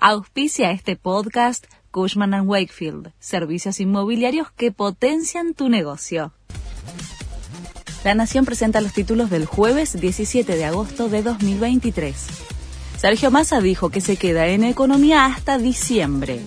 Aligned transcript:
Auspicia 0.00 0.70
este 0.70 0.94
podcast 0.94 1.66
Cushman⁇ 1.90 2.30
Wakefield, 2.46 3.10
servicios 3.18 3.80
inmobiliarios 3.80 4.52
que 4.52 4.70
potencian 4.70 5.54
tu 5.54 5.68
negocio. 5.68 6.32
La 8.04 8.14
Nación 8.14 8.44
presenta 8.44 8.80
los 8.80 8.92
títulos 8.92 9.28
del 9.28 9.44
jueves 9.44 10.00
17 10.00 10.54
de 10.54 10.64
agosto 10.64 11.08
de 11.08 11.24
2023. 11.24 12.14
Sergio 12.96 13.32
Massa 13.32 13.60
dijo 13.60 13.90
que 13.90 14.00
se 14.00 14.16
queda 14.16 14.46
en 14.46 14.62
economía 14.62 15.26
hasta 15.26 15.58
diciembre. 15.58 16.42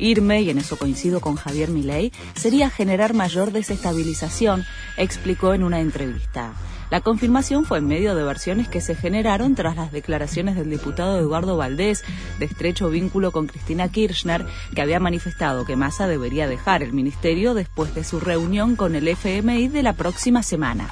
Irme, 0.00 0.42
y 0.42 0.50
en 0.50 0.58
eso 0.58 0.76
coincido 0.76 1.20
con 1.20 1.36
Javier 1.36 1.70
Milei, 1.70 2.12
sería 2.34 2.70
generar 2.70 3.14
mayor 3.14 3.52
desestabilización, 3.52 4.64
explicó 4.96 5.54
en 5.54 5.62
una 5.62 5.80
entrevista. 5.80 6.54
La 6.90 7.00
confirmación 7.00 7.64
fue 7.64 7.78
en 7.78 7.86
medio 7.86 8.16
de 8.16 8.24
versiones 8.24 8.68
que 8.68 8.80
se 8.80 8.96
generaron 8.96 9.54
tras 9.54 9.76
las 9.76 9.92
declaraciones 9.92 10.56
del 10.56 10.70
diputado 10.70 11.18
Eduardo 11.20 11.56
Valdés 11.56 12.02
de 12.40 12.46
estrecho 12.46 12.90
vínculo 12.90 13.30
con 13.30 13.46
Cristina 13.46 13.88
Kirchner, 13.88 14.44
que 14.74 14.82
había 14.82 14.98
manifestado 14.98 15.64
que 15.64 15.76
Massa 15.76 16.08
debería 16.08 16.48
dejar 16.48 16.82
el 16.82 16.92
ministerio 16.92 17.54
después 17.54 17.94
de 17.94 18.02
su 18.02 18.18
reunión 18.18 18.74
con 18.74 18.96
el 18.96 19.06
FMI 19.06 19.68
de 19.68 19.84
la 19.84 19.92
próxima 19.92 20.42
semana. 20.42 20.90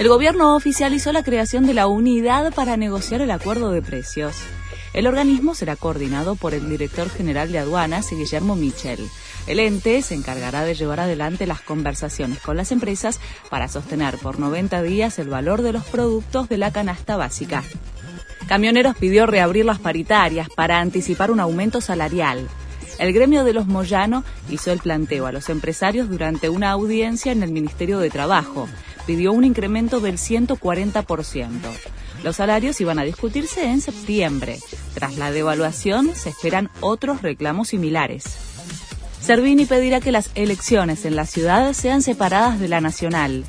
El 0.00 0.08
gobierno 0.08 0.56
oficializó 0.56 1.12
la 1.12 1.22
creación 1.22 1.66
de 1.66 1.74
la 1.74 1.86
unidad 1.86 2.54
para 2.54 2.78
negociar 2.78 3.20
el 3.20 3.30
acuerdo 3.30 3.70
de 3.70 3.82
precios. 3.82 4.34
El 4.94 5.06
organismo 5.06 5.54
será 5.54 5.76
coordinado 5.76 6.36
por 6.36 6.54
el 6.54 6.70
director 6.70 7.10
general 7.10 7.52
de 7.52 7.58
aduanas, 7.58 8.08
Guillermo 8.10 8.56
Michel. 8.56 8.98
El 9.46 9.60
ente 9.60 10.00
se 10.00 10.14
encargará 10.14 10.64
de 10.64 10.74
llevar 10.74 11.00
adelante 11.00 11.46
las 11.46 11.60
conversaciones 11.60 12.38
con 12.38 12.56
las 12.56 12.72
empresas 12.72 13.20
para 13.50 13.68
sostener 13.68 14.16
por 14.16 14.38
90 14.38 14.80
días 14.80 15.18
el 15.18 15.28
valor 15.28 15.60
de 15.60 15.74
los 15.74 15.84
productos 15.84 16.48
de 16.48 16.56
la 16.56 16.72
canasta 16.72 17.18
básica. 17.18 17.62
Camioneros 18.48 18.96
pidió 18.96 19.26
reabrir 19.26 19.66
las 19.66 19.80
paritarias 19.80 20.48
para 20.48 20.80
anticipar 20.80 21.30
un 21.30 21.40
aumento 21.40 21.82
salarial. 21.82 22.48
El 22.98 23.12
gremio 23.12 23.44
de 23.44 23.52
los 23.52 23.66
Moyano 23.66 24.24
hizo 24.48 24.72
el 24.72 24.78
planteo 24.78 25.26
a 25.26 25.32
los 25.32 25.50
empresarios 25.50 26.08
durante 26.08 26.48
una 26.48 26.70
audiencia 26.70 27.32
en 27.32 27.42
el 27.42 27.50
Ministerio 27.50 27.98
de 27.98 28.08
Trabajo. 28.08 28.66
Pidió 29.10 29.32
un 29.32 29.42
incremento 29.42 29.98
del 29.98 30.18
140%. 30.18 31.48
Los 32.22 32.36
salarios 32.36 32.80
iban 32.80 33.00
a 33.00 33.02
discutirse 33.02 33.64
en 33.64 33.80
septiembre. 33.80 34.60
Tras 34.94 35.16
la 35.16 35.32
devaluación 35.32 36.14
se 36.14 36.28
esperan 36.28 36.70
otros 36.78 37.20
reclamos 37.20 37.70
similares. 37.70 38.22
Servini 39.20 39.66
pedirá 39.66 40.00
que 40.00 40.12
las 40.12 40.30
elecciones 40.36 41.04
en 41.06 41.16
la 41.16 41.26
ciudad 41.26 41.72
sean 41.72 42.02
separadas 42.02 42.60
de 42.60 42.68
la 42.68 42.80
nacional. 42.80 43.44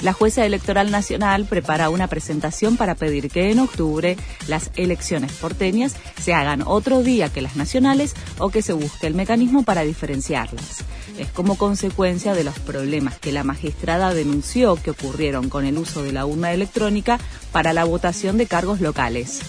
La 0.00 0.12
jueza 0.12 0.46
electoral 0.46 0.92
nacional 0.92 1.44
prepara 1.44 1.90
una 1.90 2.06
presentación 2.06 2.76
para 2.76 2.94
pedir 2.94 3.30
que 3.30 3.50
en 3.50 3.58
octubre 3.58 4.16
las 4.46 4.70
elecciones 4.76 5.32
porteñas 5.32 5.96
se 6.22 6.34
hagan 6.34 6.62
otro 6.64 7.02
día 7.02 7.30
que 7.30 7.42
las 7.42 7.56
nacionales 7.56 8.14
o 8.38 8.50
que 8.50 8.62
se 8.62 8.74
busque 8.74 9.08
el 9.08 9.16
mecanismo 9.16 9.64
para 9.64 9.82
diferenciarlas 9.82 10.84
es 11.20 11.30
como 11.30 11.56
consecuencia 11.56 12.34
de 12.34 12.44
los 12.44 12.58
problemas 12.58 13.18
que 13.18 13.30
la 13.30 13.44
magistrada 13.44 14.14
denunció 14.14 14.76
que 14.76 14.90
ocurrieron 14.90 15.50
con 15.50 15.66
el 15.66 15.76
uso 15.76 16.02
de 16.02 16.12
la 16.12 16.24
urna 16.24 16.52
electrónica 16.52 17.18
para 17.52 17.72
la 17.72 17.84
votación 17.84 18.38
de 18.38 18.46
cargos 18.46 18.80
locales. 18.80 19.40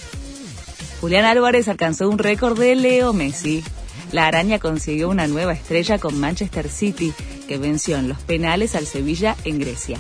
Julián 1.00 1.26
Álvarez 1.26 1.70
alcanzó 1.70 2.10
un 2.10 2.18
récord 2.18 2.60
de 2.60 2.76
Leo 2.76 3.14
Messi. 3.14 3.64
La 4.12 4.28
araña 4.28 4.60
consiguió 4.60 5.10
una 5.10 5.28
nueva 5.28 5.54
estrella 5.54 5.98
con 5.98 6.20
Manchester 6.20 6.68
City, 6.68 7.14
que 7.48 7.58
venció 7.58 7.98
en 7.98 8.10
los 8.10 8.20
penales 8.20 8.76
al 8.76 8.86
Sevilla 8.86 9.38
en 9.46 9.60
Grecia. 9.60 10.00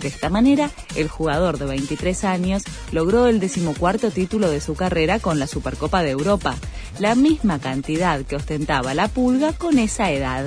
De 0.00 0.08
esta 0.08 0.28
manera, 0.28 0.72
el 0.96 1.08
jugador 1.08 1.58
de 1.58 1.66
23 1.66 2.24
años 2.24 2.64
logró 2.90 3.28
el 3.28 3.38
decimocuarto 3.38 4.10
título 4.10 4.50
de 4.50 4.60
su 4.60 4.74
carrera 4.74 5.20
con 5.20 5.38
la 5.38 5.46
Supercopa 5.46 6.02
de 6.02 6.10
Europa, 6.10 6.56
la 6.98 7.14
misma 7.14 7.60
cantidad 7.60 8.22
que 8.22 8.34
ostentaba 8.34 8.94
la 8.94 9.06
pulga 9.06 9.52
con 9.52 9.78
esa 9.78 10.10
edad. 10.10 10.46